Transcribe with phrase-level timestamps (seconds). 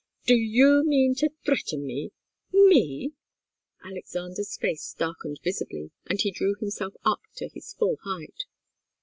[0.25, 2.11] "Do you mean to threaten me?
[2.51, 3.13] Me!"
[3.85, 8.45] Alexander's face darkened visibly, and he drew himself up to his full height.